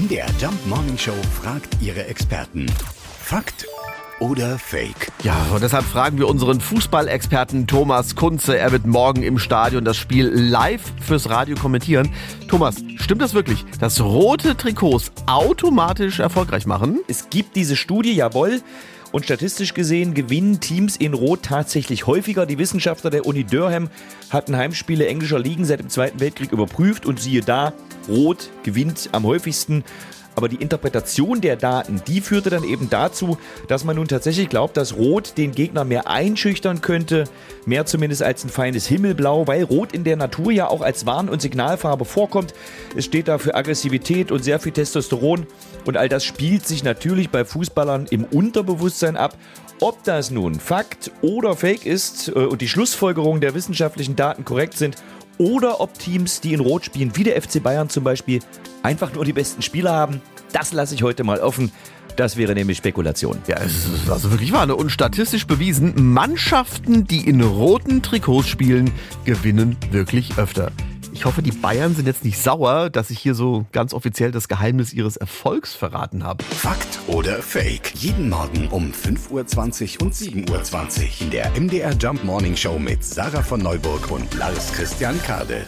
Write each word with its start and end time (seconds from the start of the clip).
MDR 0.00 0.28
Jump 0.40 0.66
Morning 0.66 0.96
Show 0.96 1.12
fragt 1.42 1.76
ihre 1.82 2.06
Experten. 2.06 2.64
Fakt 3.20 3.66
oder 4.18 4.58
Fake? 4.58 5.12
Ja, 5.24 5.36
und 5.52 5.62
deshalb 5.62 5.84
fragen 5.84 6.16
wir 6.16 6.26
unseren 6.26 6.58
Fußballexperten 6.58 7.66
Thomas 7.66 8.14
Kunze. 8.16 8.56
Er 8.56 8.72
wird 8.72 8.86
morgen 8.86 9.22
im 9.22 9.38
Stadion 9.38 9.84
das 9.84 9.98
Spiel 9.98 10.26
live 10.26 10.80
fürs 11.02 11.28
Radio 11.28 11.54
kommentieren. 11.54 12.10
Thomas, 12.48 12.76
stimmt 12.96 13.20
das 13.20 13.34
wirklich, 13.34 13.66
dass 13.78 14.00
rote 14.00 14.56
Trikots 14.56 15.12
automatisch 15.26 16.20
erfolgreich 16.20 16.64
machen? 16.64 17.00
Es 17.06 17.28
gibt 17.28 17.54
diese 17.54 17.76
Studie, 17.76 18.14
jawohl. 18.14 18.62
Und 19.12 19.24
statistisch 19.24 19.74
gesehen 19.74 20.14
gewinnen 20.14 20.60
Teams 20.60 20.96
in 20.96 21.12
Rot 21.12 21.42
tatsächlich 21.42 22.06
häufiger. 22.06 22.46
Die 22.46 22.58
Wissenschaftler 22.58 23.10
der 23.10 23.26
Uni 23.26 23.44
Durham 23.44 23.90
hatten 24.30 24.56
Heimspiele 24.56 25.06
englischer 25.06 25.40
Ligen 25.40 25.66
seit 25.66 25.80
dem 25.80 25.90
Zweiten 25.90 26.20
Weltkrieg 26.20 26.52
überprüft 26.52 27.04
und 27.04 27.20
siehe 27.20 27.42
da, 27.42 27.74
Rot 28.08 28.50
gewinnt 28.62 29.10
am 29.12 29.24
häufigsten. 29.24 29.84
Aber 30.36 30.48
die 30.48 30.56
Interpretation 30.56 31.40
der 31.40 31.56
Daten, 31.56 32.00
die 32.06 32.20
führte 32.20 32.50
dann 32.50 32.64
eben 32.64 32.88
dazu, 32.88 33.36
dass 33.68 33.84
man 33.84 33.96
nun 33.96 34.08
tatsächlich 34.08 34.48
glaubt, 34.48 34.76
dass 34.76 34.96
Rot 34.96 35.36
den 35.36 35.52
Gegner 35.52 35.84
mehr 35.84 36.08
einschüchtern 36.08 36.80
könnte, 36.80 37.24
mehr 37.66 37.84
zumindest 37.84 38.22
als 38.22 38.44
ein 38.44 38.48
feines 38.48 38.86
Himmelblau, 38.86 39.46
weil 39.48 39.64
Rot 39.64 39.92
in 39.92 40.04
der 40.04 40.16
Natur 40.16 40.52
ja 40.52 40.68
auch 40.68 40.82
als 40.82 41.04
Warn- 41.04 41.28
und 41.28 41.42
Signalfarbe 41.42 42.04
vorkommt. 42.04 42.54
Es 42.96 43.04
steht 43.04 43.28
da 43.28 43.38
für 43.38 43.54
Aggressivität 43.54 44.30
und 44.30 44.42
sehr 44.42 44.60
viel 44.60 44.72
Testosteron 44.72 45.46
und 45.84 45.96
all 45.96 46.08
das 46.08 46.24
spielt 46.24 46.66
sich 46.66 46.84
natürlich 46.84 47.30
bei 47.30 47.44
Fußballern 47.44 48.06
im 48.10 48.24
Unterbewusstsein 48.24 49.16
ab. 49.16 49.36
Ob 49.82 50.04
das 50.04 50.30
nun 50.30 50.60
Fakt 50.60 51.10
oder 51.22 51.56
Fake 51.56 51.86
ist 51.86 52.28
äh, 52.28 52.32
und 52.32 52.60
die 52.60 52.68
Schlussfolgerungen 52.68 53.40
der 53.40 53.54
wissenschaftlichen 53.54 54.14
Daten 54.14 54.44
korrekt 54.44 54.76
sind 54.76 54.96
oder 55.40 55.80
ob 55.80 55.98
Teams, 55.98 56.42
die 56.42 56.52
in 56.52 56.60
Rot 56.60 56.84
spielen, 56.84 57.16
wie 57.16 57.24
der 57.24 57.40
FC 57.40 57.62
Bayern 57.62 57.88
zum 57.88 58.04
Beispiel, 58.04 58.40
einfach 58.82 59.14
nur 59.14 59.24
die 59.24 59.32
besten 59.32 59.62
Spieler 59.62 59.92
haben, 59.92 60.20
das 60.52 60.72
lasse 60.72 60.94
ich 60.94 61.02
heute 61.02 61.24
mal 61.24 61.40
offen. 61.40 61.72
Das 62.16 62.36
wäre 62.36 62.54
nämlich 62.54 62.76
Spekulation. 62.76 63.38
Ja, 63.46 63.56
es 63.56 63.86
ist 63.86 64.10
also 64.10 64.30
wirklich 64.30 64.52
wahr. 64.52 64.66
Ne? 64.66 64.76
Und 64.76 64.90
statistisch 64.90 65.46
bewiesen, 65.46 66.12
Mannschaften, 66.12 67.06
die 67.06 67.26
in 67.26 67.40
roten 67.40 68.02
Trikots 68.02 68.48
spielen, 68.48 68.90
gewinnen 69.24 69.78
wirklich 69.90 70.36
öfter. 70.36 70.72
Ich 71.20 71.26
hoffe, 71.26 71.42
die 71.42 71.52
Bayern 71.52 71.94
sind 71.94 72.06
jetzt 72.06 72.24
nicht 72.24 72.38
sauer, 72.38 72.88
dass 72.88 73.10
ich 73.10 73.18
hier 73.18 73.34
so 73.34 73.66
ganz 73.72 73.92
offiziell 73.92 74.30
das 74.32 74.48
Geheimnis 74.48 74.94
ihres 74.94 75.18
Erfolgs 75.18 75.74
verraten 75.74 76.24
habe. 76.24 76.42
Fakt 76.42 76.98
oder 77.08 77.42
Fake? 77.42 77.92
Jeden 77.94 78.30
Morgen 78.30 78.68
um 78.68 78.90
5.20 78.90 80.00
Uhr 80.00 80.06
und 80.06 80.14
7.20 80.14 81.02
Uhr 81.02 81.08
in 81.20 81.30
der 81.30 81.50
MDR 81.50 81.92
Jump 81.92 82.24
Morning 82.24 82.56
Show 82.56 82.78
mit 82.78 83.04
Sarah 83.04 83.42
von 83.42 83.60
Neuburg 83.60 84.10
und 84.10 84.32
Lars 84.32 84.72
Christian 84.72 85.22
Kade. 85.22 85.66